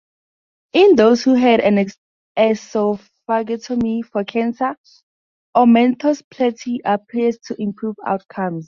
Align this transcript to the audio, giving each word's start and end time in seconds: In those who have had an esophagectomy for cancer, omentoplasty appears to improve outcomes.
In 0.73 0.95
those 0.95 1.23
who 1.23 1.35
have 1.35 1.59
had 1.59 1.59
an 1.77 1.87
esophagectomy 2.35 4.03
for 4.03 4.23
cancer, 4.23 4.75
omentoplasty 5.55 6.79
appears 6.83 7.37
to 7.45 7.61
improve 7.61 7.97
outcomes. 8.03 8.59